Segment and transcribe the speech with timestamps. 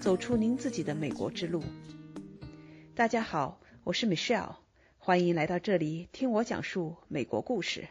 [0.00, 1.62] 走出您自己的美国之路。
[2.94, 4.56] 大家好，我是 Michelle，
[4.96, 7.88] 欢迎来到这里听我讲述美国故事。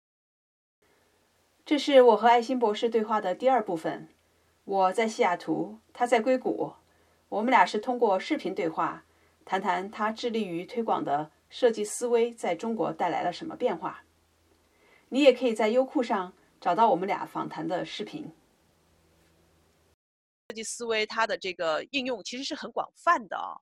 [1.66, 4.08] 这是我和爱心博士对话的第二部分。
[4.64, 6.74] 我在西雅图，他在硅谷，
[7.30, 9.06] 我们俩是通过视频对话，
[9.46, 14.04] 谈谈他致力于推广的设计思维在中国带来了什么变化。
[15.10, 18.32] 你也可以在优酷上找到我们俩访谈的视频。
[20.50, 23.60] 设计思维它的这个应用其实是很广泛的啊。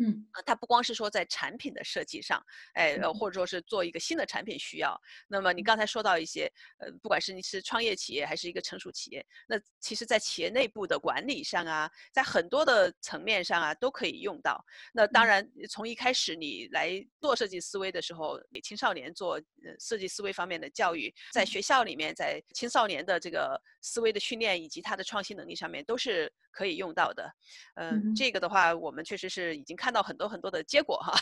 [0.00, 2.40] 嗯，啊，它不光是说在产品的设计上，
[2.74, 4.98] 哎，呃，或者说是做一个新的产品需要。
[5.26, 14.64] 那么你刚才说到一些，呃，不管是你是创业企业还是一个成熟企业，那其实在企业内部的管理上啊，在很多的层面上啊，都可以用到。
[14.92, 27.28] 那当然，从一开始你来做设计思维的时候，给青少年做呃设计思维方面的教育，在学校里面，在青少年的这个思维的训练以及他的创新能力上面，都是可以用到的。
[27.74, 31.14] 嗯，这个的话，我们确实是已经看到很多很多的结果哈。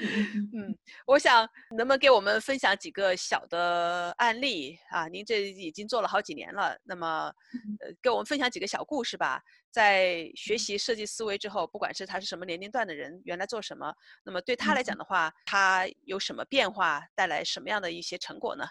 [0.00, 0.76] 嗯，
[1.06, 5.06] 我想能不能给我们分享几个小的案例啊？
[5.06, 7.32] 您这已经做了好几年了，那么
[7.80, 9.40] 呃，给我们分享几个小故事吧。
[9.70, 18.64] 在学习设计思维之后，不管是他是什么年龄段的人，原来做什么，那么对他来讲的话，他有什么变化，带来什么样的一些成果呢？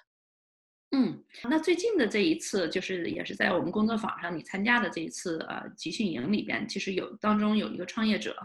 [0.94, 8.36] 嗯，那最近的这一次，就是也是在我们工作坊上你参加的这一次呃集训营里边，其实有当中有一个创业者，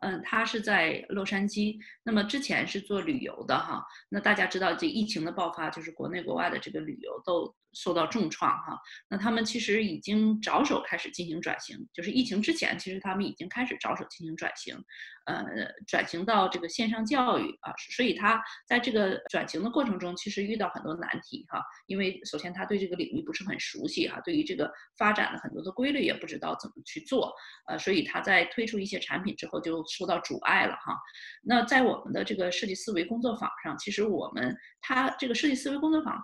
[0.00, 14.76] 嗯，他是在洛杉矶，那么之前是做旅游的哈，那大家知道这疫情的爆发，就是国内国外的这个旅游都受到重创哈，那他们其实已经着手开始进行转型，就是疫情之前，其实他们已经开始着手进行转型。
[15.26, 15.44] 呃，
[15.88, 21.60] 转型到这个线上教育啊，所以他在这个转型的过程中，其实遇到很多难题哈。
[21.86, 27.34] 因为首先他对这个领域不是很熟悉哈，对于这个发展的很多的规律也不知道怎么去做，
[27.66, 30.96] 呃，所以他在推出一些产品之后就受到阻碍了哈。
[31.42, 36.20] 那在我们的这个设计思维工作坊上，其实我们他这个设计思维工作坊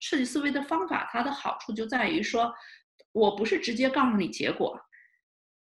[0.00, 2.52] 设计思维的方法，它的好处就在于说，
[3.12, 4.78] 我不是直接告诉你结果。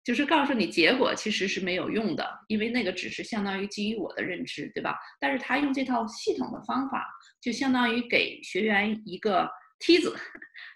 [0.04, 4.97] 就是告诉你结果其实是没有用的，因为那个只是相当于基于我的认知，对吧？
[5.20, 7.06] 但是他用这套系统的方法，
[7.43, 9.47] 就相当于给学员一个
[9.78, 10.14] 梯子，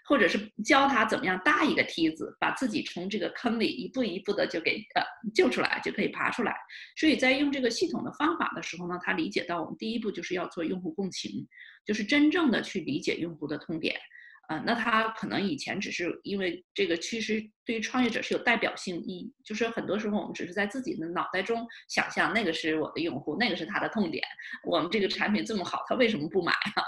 [0.07, 5.03] 或者是教他怎么样搭一个梯子，把自己从这个坑里一步一步的就给呃
[5.33, 6.55] 救出来，就可以爬出来。
[6.95, 11.47] 所以在用这个系统的方法的时候呢，他理解到我们第一步就是要做用户共情，
[11.85, 13.99] 就是真正的去理解用户的痛点。
[14.47, 24.21] 啊，那他可能以前只是因为这个，其实对于创业者是有代表性意义，就是很多时候我们只是在自己的脑袋中想象那个是我的用户，那个是他的痛点，
[24.65, 26.83] 我们这个产品这么好，他为什么不买啊？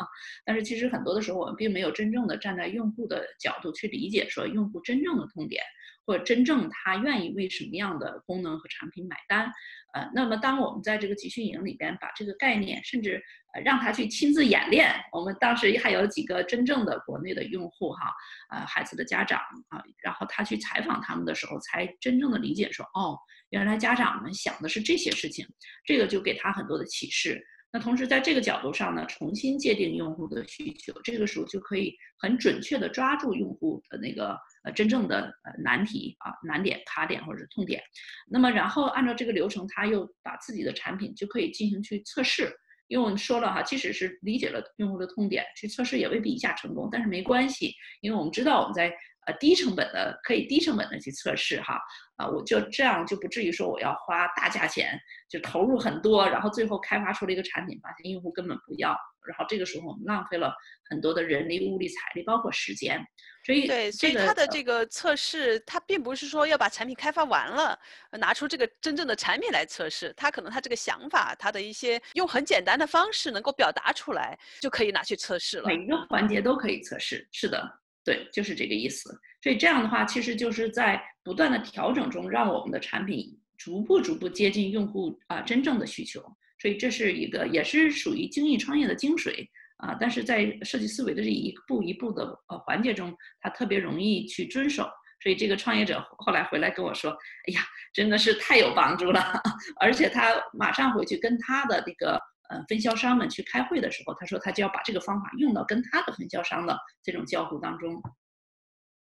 [0.46, 5.64] 但是其实很多的时候我们并没有真正的站在用户的角度去理解，说用户真正的痛点。
[6.06, 9.52] 或真正他愿意为什么样的功能和产品买单，
[9.94, 13.22] 呃，那么当我们在这个集训营里边把这个概念，甚至
[13.54, 18.14] 呃让他去亲自演练，我们当时还有几个真正的国内的用户哈，
[18.52, 19.40] 呃，孩子的家长
[19.70, 23.18] 啊，然后他去采访他们的时候，才真正的理解说，哦，
[23.50, 25.48] 原来家长们想的是这些事情，
[25.86, 27.44] 这个就给他很多的启示。
[27.76, 34.30] 那同时在这个角度上呢，重新界定用户的需求，这个时候就可以很准确的抓住用户的那个
[34.64, 37.84] 呃真正的呃难题啊难点卡点或者是痛点，
[38.32, 42.50] 那么然后按照这个流程，他又把自己的产品就可以进行去测试，
[42.88, 48.90] 因为我们说了哈，即使是理解了用户的痛点去测试也未必一下成功，但是没关系，因为我们知道我们在。
[49.26, 51.82] 呃，低成本的可以低成本的去测试哈，
[52.16, 58.96] 啊，我就这样就不至于说我要花大价钱，就投入很多，然后最后开发出了一个产品，发现用户根本不要，
[59.28, 60.54] 然后这个时候我们浪费了
[60.92, 63.04] 很多的人力、物力、财力，包括时间。
[63.44, 67.78] 所以对，所以它的这个测试，它并不是说要把产品开发完了，
[68.12, 75.68] 拿出这个真正的产品来测试，它可能它这个想法，它的一些用很简单的方式能够表达出来，就可以拿去测试了。
[75.68, 77.80] 每一个环节都可以测试，是的。
[78.06, 79.10] 对，就是这个意思。
[79.42, 86.22] 所以这样的话，其实就是在不断的调整中，让我们的产品逐步逐步接近用户啊真正的需求。
[86.62, 89.48] 所以这是一个，也是属于精益创业的精髓
[89.78, 89.98] 啊。
[90.00, 93.12] 但是在设计思维的这一步一步的呃环节中，
[93.42, 94.88] 它特别容易去遵守。
[95.24, 97.10] 所以这个创业者后来回来跟我说
[97.50, 97.62] ：“哎呀，
[97.92, 99.42] 真的是太有帮助了！”
[99.82, 102.22] 而且他马上回去跟他的那个。
[102.50, 108.02] 呃，分销商们去开会的时候，他说他就要把这个方法用到跟他的分销商的这种交互当中。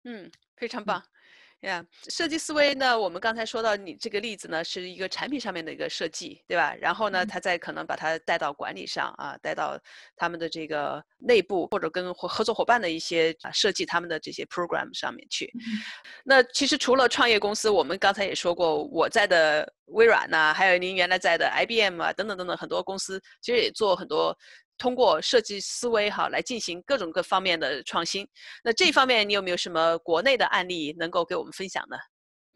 [0.03, 1.03] 嗯，非常棒。
[1.65, 2.97] 呀，设计思维呢？
[2.97, 6.73] 我们刚才说到你这个例子呢，是一个产品上面的一个设计，对吧？
[6.79, 9.79] 然后呢，他再可能把它带到管理上啊，带到
[10.15, 15.51] 他们的这个内部或者跟合合作伙伴的一些啊设计他们的这些 program 上面去。
[16.23, 24.37] 那其实除了创业公司，我们刚才也说过，我在的微软呐，还有您原来在的 IBM 啊，等等等等很多公司，其实也做很多。
[24.77, 28.27] 通过设计思维哈来进行各种各方面的创新，
[28.63, 31.97] 那这方面你有没有什么国内的案例能够给我们分享呢？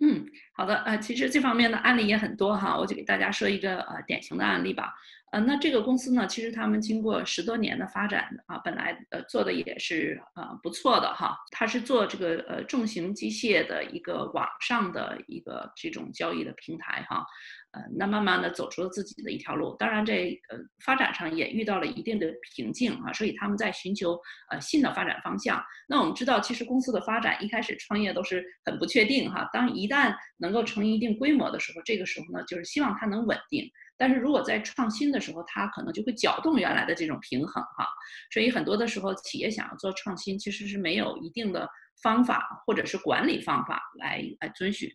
[0.01, 0.25] 嗯，
[0.56, 4.94] 好的，呃，其实这方面的案例也很多哈，我就给大家说一个呃典型的案例吧。
[5.31, 11.38] 呃，那这个公司呢，其实他们经过十多年的发展啊，本来呃做的也是呃不错的哈。
[11.51, 17.24] 它是做这个呃重型机械的一个网上的一个这种交易的平台哈。
[17.71, 24.19] 呃，那慢慢的走出了自己的一条路，当然这呃发展上也遇到了一定的瓶颈啊，所以他们在寻求
[24.50, 25.63] 呃新的发展方向。
[25.88, 33.69] 那我们知道，其实公司的发展一开始创业都是很不确定哈，当一旦能够成一定规模的时候，这个时候呢，就是希望它能稳定。
[33.98, 37.86] 但是如果在创新的时候，它可能就会搅动原来的这种平衡哈。
[38.33, 41.69] 所以很多的时候，企业想要做创新，其实是没有一定的。
[42.01, 44.90] 方法或者是管理方法来来遵循，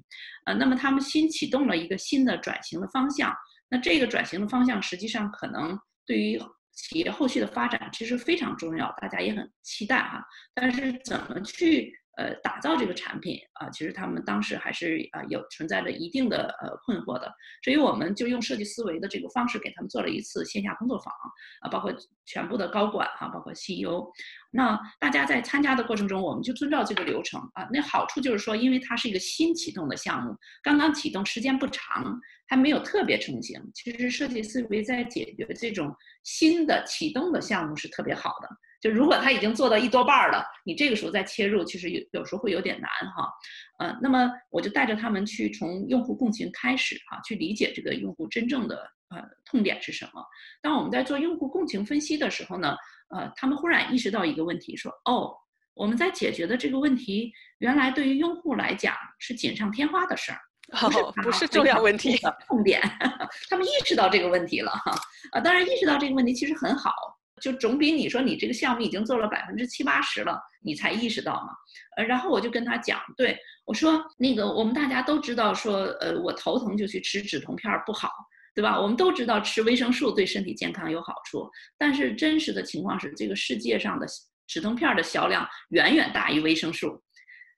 [0.47, 3.35] 呃，那么他们新启动了一个新的转型的方向，
[3.69, 6.41] 那这个转型的方向实际上可能对于
[6.73, 10.25] 企业后续的发展其实非常重要，大家也很期待哈。
[10.55, 11.93] 但是怎么去？
[12.17, 17.33] 呃，打造这个产品啊，其实他们当时还是啊有存在着一定的呃困惑的，
[17.63, 21.13] 所以我们就用设计思维的这个方式给他们做了一次线下工作坊
[21.61, 21.93] 啊，包括
[22.25, 24.07] 全部的高管哈，包括 CEO，
[24.51, 38.49] 那大家在参加的过程中，我们就遵照这个流程啊，那好处就是说，因为它是一个新启动的项目，刚刚启动时间不长，还没有特别成型，其实设计思维在解决这种新的启动的项目是特别好的。
[38.85, 43.33] 就如果他已经做到一多半了，你这个时候再切入，其实有有时候会有点难哈，
[43.79, 48.77] 呃，那么我就带着他们去从用户共情开始哈，去理解这个用户真正的
[49.09, 50.23] 呃痛点是什么。
[50.61, 52.77] 当我们在做用户共情分析的时候呢，
[53.09, 55.35] 呃，他们忽然意识到一个问题，说哦，
[55.73, 60.39] 我们在解决的这个问题，原来对于用户来讲是锦上添花的事儿，
[60.79, 62.83] 不是不是重要问题的痛点。
[63.49, 64.93] 他们意识到这个问题了哈，
[65.33, 66.93] 啊，当然意识到这个问题其实很好。
[67.45, 71.49] 就总比你说你这个项目已经做了百分之七八十了，你才意识到嘛。
[71.99, 73.37] 呃，然后我就跟他讲，对
[73.67, 78.09] 我说那个我们大家都知道说，呃，我头疼就去吃止痛片不好，
[78.55, 78.81] 对吧？
[78.81, 81.47] 我们都知道吃维生素对身体健康有好处，
[81.77, 84.07] 但是真实的情况是，这个世界上的
[84.47, 86.99] 止痛片的销量远远大于维生素。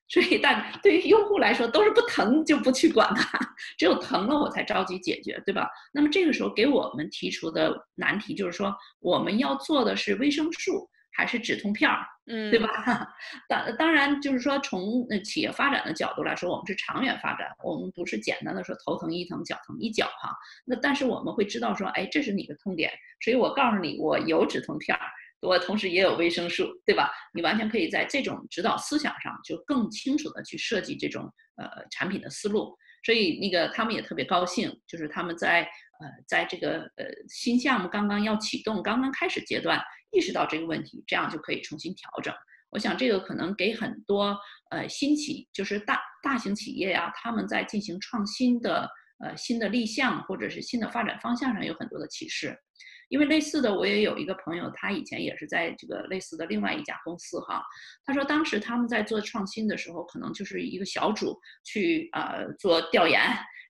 [0.08, 3.38] 所以，但对于用户来说，都是不疼就不去管它，
[3.76, 5.68] 只有疼了我才着急解决，对吧？
[5.92, 12.68] 那么这个时候给我们提出的难题就是说，我们要做的是维生素还是止痛片儿，嗯，对吧？
[13.48, 20.30] 当当然就是说，从企业发展的角度来说，我们是长远发展，我们不是简单的说头疼一疼，脚疼一脚哈。
[20.64, 25.02] 那但是我们会知道说，哎，这是你的痛点，所以我告诉你，我有止痛片儿。
[25.46, 27.10] 我同时也有维生素，对吧？
[27.32, 31.22] 你完全可以在这种指导思想上，就更清楚的去设计这种
[31.56, 32.76] 呃产品的思路。
[33.04, 42.34] 所以那个他们也特别高兴，就是他们在呃在这个呃新项目刚刚要启动、刚刚开始阶段，意识到这个问题，这样就可以重新调整。
[42.70, 44.36] 我想这个可能给很多
[44.70, 48.90] 呃新企，就是大大型企业呀，他们在进行创新的
[49.24, 52.58] 呃新的立项或者是新的发展方向上有很多的启示。
[53.08, 57.62] 因为类似的，我也有一个朋友，他以前也是在这个类似的另外一家公司哈。
[58.04, 63.20] 他说当时他们在做创新的时候，可能就是一个小组去呃做调研，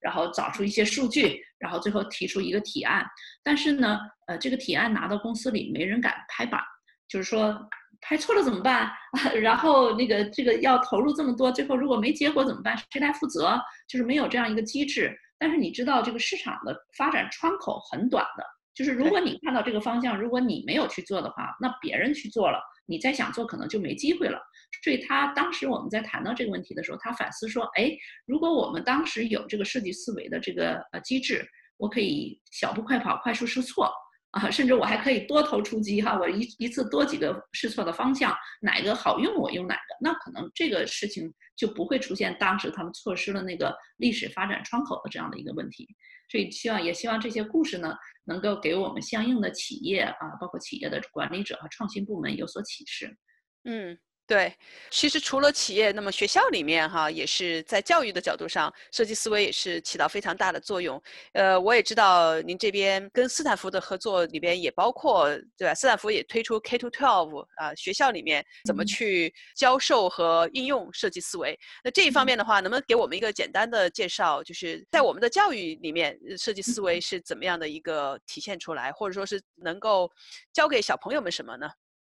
[0.00, 3.04] 然后找出一些数据，然后最后提出一个提案。
[3.42, 6.60] 但是呢，呃，这个提案拿到公司里，没人敢拍板，
[7.08, 7.54] 就是说
[8.00, 8.90] 拍错了怎么办？
[9.40, 12.76] 然后那个这个要投入这么多，最后如果没结果怎么办？
[12.90, 13.60] 谁来负责？
[13.88, 15.14] 就是没有这样一个机制。
[15.38, 18.44] 但是你知道，这个市场的发展窗口很短的。
[18.76, 24.38] 就是如果你看到这个方向，如果你没有去做的话，那别人去做了，你再想做可能就没机会了。
[24.84, 27.90] 所以他当时我们在谈到这个问题的时候，他反思说：，哎，
[28.26, 33.90] 如果我们当时有这个设计思维的这个呃机制，我可以小步快跑，快速试错。
[34.36, 45.88] 啊，甚至我还可以多头出击哈，我一一次多几个试错的方向，哪个好用我用哪个，那可能这个事情就不会出现当时他们错失了那个历史发展窗口的这样的一个问题。
[46.30, 53.16] 所以希望也希望这些故事呢，能够给我们相应的企业啊，包括企业的管理者和创新部门有所启示。
[53.64, 53.98] 嗯。
[54.28, 54.52] 对，
[54.90, 61.00] 其实除了企业，那么学校里面哈，也是在教育的角度上，设计思维也是起到非常大的作用。
[61.32, 65.72] 呃，我也知道您这边跟斯坦福的合作里边也包括，对吧？
[65.76, 71.56] 斯坦福也推出 K to Twelve 啊，学校里面怎么去教授和应用设计思维。
[71.84, 74.42] 那这一方面的话，能不能给我们一个简单的介绍？
[74.42, 80.10] 就是在我们的教育里面，设计思维是怎么样的一个体现出来，或者说是能够
[80.52, 81.68] 教给小朋友们什么呢？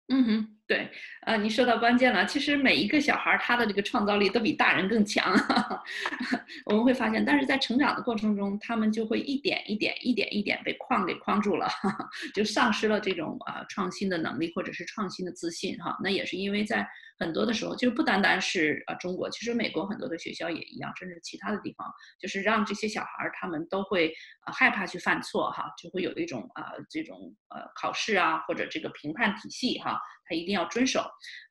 [0.09, 0.91] 嗯哼，对，
[1.23, 2.27] 呃，你说到关键了。
[2.27, 5.33] 其实每一个小孩儿他的这个创造力都比大人更强，
[6.67, 11.69] 我们会发现，但是在成长的过程中，他们就会一点一点、一点一点被框给框住了，
[12.35, 15.97] 就丧失了这种啊创新的能力或者是创新的自信哈。
[16.03, 16.87] 那也是因为在。
[17.19, 24.13] 很多的时候，就不单单是呃中国，其实美国很多的学校也一样，甚至其他的地方，就是让这些小孩儿他们都会
[24.47, 31.05] 呃害怕去犯错哈，就会有一种啊这种呃考试啊或者这个评判体系哈，他一定要遵守。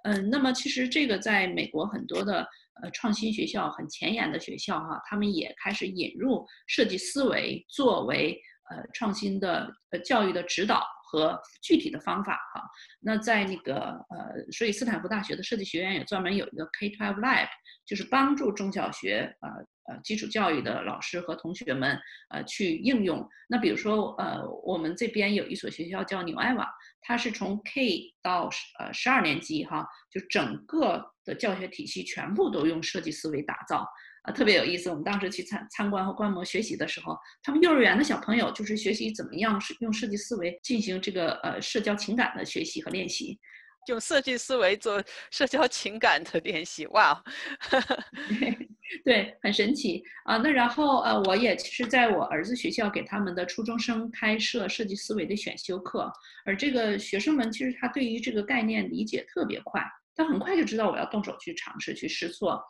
[0.03, 2.48] 嗯，那么其实这个在美国很多的
[2.82, 8.39] 呃创新学校很前沿的学校哈，他们也开始引入设计思维作为
[8.70, 10.86] 呃创新的呃教育的指导。
[11.08, 12.62] 和具体的方法哈，
[13.00, 13.75] 那在那个
[14.10, 17.48] 呃，所以斯坦福大学的设计学院也专门有一个 K12 Lab，
[17.86, 19.50] 就是帮助中小学呃
[19.88, 21.98] 呃基础教育的老师和同学们
[22.30, 23.27] 呃去应用。
[23.48, 26.68] 那比如说呃，我们这边有一所学校叫纽埃瓦，
[27.01, 28.50] 它是从 K 到
[28.80, 33.88] 呃十二年级哈，就整个的教学体系全部都用设计思维打造。
[34.24, 34.89] 啊，特别有意思。
[34.89, 43.39] 我们当时去参参观和观摩学习的时候，他们幼儿园的小朋友就是学习怎么样是用设计思维进行这个呃社交情感的学习和练习，
[43.88, 45.00] 用设计思维做
[45.30, 47.24] 社交情感的练习，哇，
[49.04, 50.38] 对，很神奇啊。
[50.38, 56.12] 那然后呃，我也是在我儿子学校给他们的初中生开设设计思维的选修课，
[56.46, 59.82] 而这个学生们其实他对于这个概念理解特别快，
[60.16, 62.62] 他很快就知道我要动手去尝试去试错。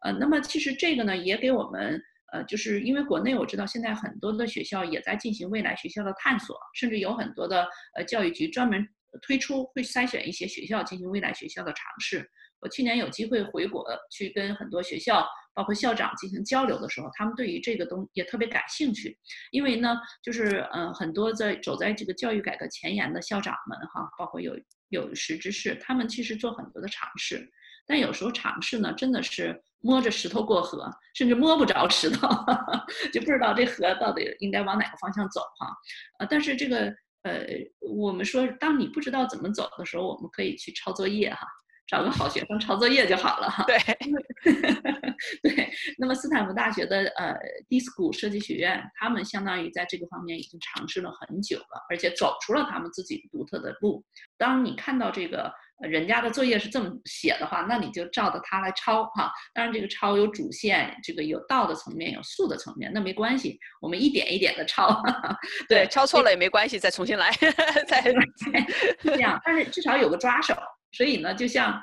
[0.00, 2.00] 呃，那么其实这个呢，也给我们，
[2.32, 8.86] 呃，就是因为国内我知道现在很多的学校也在进行未来学校的探索，甚至有很多的呃教育局专门
[9.20, 12.28] 推出会筛选一些学校进行未来学校的尝试。
[12.62, 19.18] 我去年有机会回国去跟很多学校，包括校长进行交流的时候，他们对于这个东也特别感兴趣，
[19.50, 24.56] 因为呢，就是嗯，很多在走在这个教育改革前沿的校长们哈，包括有
[24.88, 27.50] 有识之士，他们其实做很多的尝试。
[27.84, 32.28] 但有时候尝试呢，真的是摸着石头过河，甚至摸不着石头，
[33.12, 35.66] 就不知道这河到底应该往哪个方向走哈。
[36.20, 37.44] 呃，但是这个呃，
[37.80, 41.44] 我们说，当你不知道怎么走的时候，我们可以去抄作业哈，
[41.92, 43.62] 找个好学生抄作业就好了哈。
[43.64, 43.76] 对，
[45.44, 45.70] 对。
[45.98, 47.36] 那么斯坦福大学的呃
[47.68, 54.02] D School 设计学院，他们相当于在这个方面已经尝试了很久了，而且走出了他们自己独特的路。
[54.38, 55.52] 当你看到这个。
[55.82, 59.30] 人家的作业是这么写的话，那你就照着它来抄哈。
[59.52, 65.02] 当然，这个抄有主线，这个有道的层面，有素的层面，那没关系，我们一点一点的抄。
[65.68, 67.30] 对，抄错了也没关系，再重新来，
[67.86, 68.02] 再
[69.02, 69.40] 这样。
[69.44, 70.54] 但是至少有个抓手，
[70.92, 71.80] 所以呢，就像。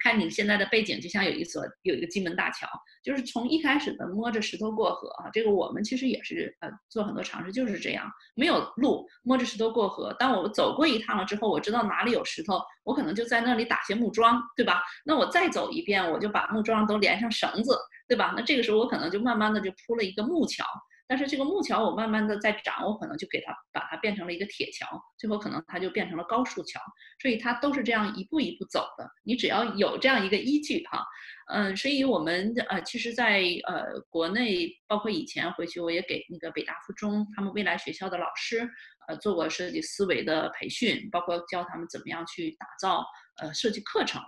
[0.00, 2.68] 看你现在的背景就像有一所有一个金门大桥，
[3.02, 10.14] 就是从一开始的摸着石头过河啊，这个我们其实也是呃做很多尝试，就是这样，没有路摸着石头过河。
[10.18, 14.82] 当我走过一趟了之后，我知道哪里有石头，我可能就在那里打些木桩，对吧？
[15.04, 18.34] 那我再走一遍，我就把木桩都连上绳子，对吧？
[18.36, 20.64] 那这个时候我可能就慢慢的就铺了一个木桥。
[21.08, 26.80] 但是这个木桥我慢慢的在长，我可能就给它把它变成了一个铁桥，最后可能它就变成了高树桥，
[27.20, 29.08] 所以它都是这样一步一步走的。
[29.24, 31.04] 你只要有这样一个依据哈，
[31.52, 38.68] 嗯，所以我们呃其实，在呃国内，包括以前回去我也给那个北大附中他们未来学校的老师
[39.08, 43.04] 呃做过设计思维的培训，包括教他们怎么样去打造
[43.40, 44.20] 呃设计课程。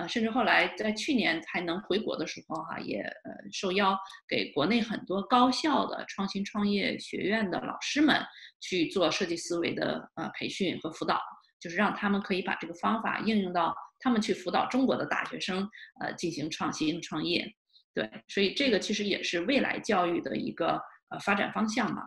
[0.00, 3.94] 呃，甚至后来在去年还能回国的时候，哈，也呃受邀
[4.26, 8.18] 给国内很多高校的创新创业学院的老师们
[8.60, 11.20] 去做设计思维的呃培训和辅导，
[11.60, 15.68] 就是让他们可以把这个方法应用到他们去辅导中国的大学生，
[16.00, 17.46] 呃，进行创新创业。
[17.92, 20.80] 对，所以这个其实也是未来教育的一个
[21.10, 22.02] 呃发展方向嘛。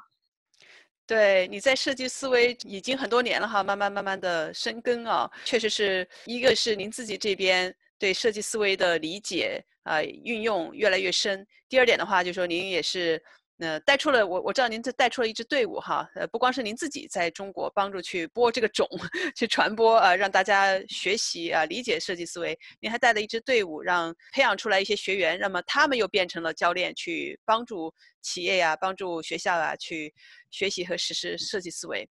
[1.05, 7.75] 对，你在设计思维已经很多年了哈，慢慢慢慢的生根啊，确实是一个是您自己这边。
[7.99, 11.45] 对设计思维的理解啊，运用越来越深。
[11.69, 13.21] 第二点的话，就是说您也是，
[13.59, 18.87] 呃，带出了我我知道您这带出了一支队伍哈，呃，不光是您自己在中国帮助去播这个种，
[19.35, 22.57] 去传播啊，让大家学习啊，理解设计思维。
[22.79, 30.13] 您还带了一支队伍，让培养出来一些学员，那么他们又变成了教练，去帮助企业呀，帮助学校啊，去
[30.51, 32.07] 学习和实施设计思维。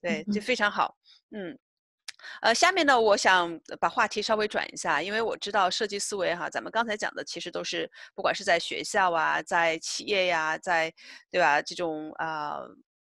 [0.00, 0.94] 对，这非常好，
[1.36, 1.58] 嗯。
[2.40, 10.92] 呃，下面呢，我想把话题稍微转一下，因为我知道设计思维哈，咱们刚才讲的其实都是不管是在学校啊，在企业呀，在
[11.30, 12.58] 对吧这种啊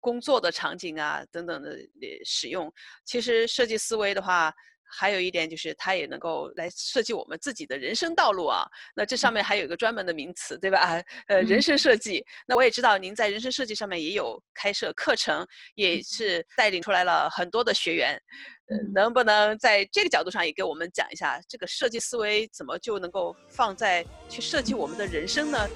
[0.00, 1.76] 工作的场景啊等等的
[2.24, 2.72] 使用，
[3.04, 4.52] 其实设计思维的话。
[4.86, 8.66] 还有一点就是，它也能够来设计我们自己的人生道路啊。
[8.94, 11.02] 那这上面还有一个专门的名词，对吧？
[11.28, 12.24] 呃，人生设计。
[12.46, 18.20] 那我也知道您在人生设计上面也有开设课程，也是带领出来了很多的学员。
[18.68, 25.68] 呃，能不能在这个角度上也给我们讲一下，这个设计思维怎么就能够放在去设计我们的人生呢？